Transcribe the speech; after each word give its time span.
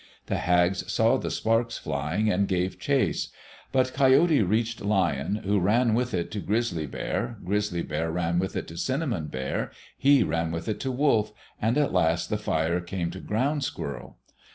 The 0.25 0.37
hags 0.39 0.91
saw 0.91 1.17
the 1.17 1.29
sparks 1.29 1.77
flying 1.77 2.27
and 2.27 2.47
gave 2.47 2.79
chase. 2.79 3.29
But 3.71 3.93
Coyote 3.93 4.41
reached 4.41 4.81
Lion, 4.81 5.41
who 5.45 5.59
ran 5.59 5.93
with 5.93 6.15
it 6.15 6.31
to 6.31 6.39
Grizzly 6.39 6.87
Bear. 6.87 7.37
Grizzly 7.45 7.83
Bear 7.83 8.09
ran 8.09 8.39
with 8.39 8.55
it 8.55 8.67
to 8.69 8.77
Cinnamon 8.77 9.27
Bear; 9.27 9.69
he 9.95 10.23
ran 10.23 10.49
with 10.49 10.67
it 10.67 10.79
to 10.79 10.91
Wolf, 10.91 11.31
and 11.61 11.77
at 11.77 11.93
last 11.93 12.31
the 12.31 12.39
fire 12.39 12.81
came 12.81 13.11
to 13.11 13.19
Ground 13.19 13.63
Squirrel. 13.63 14.17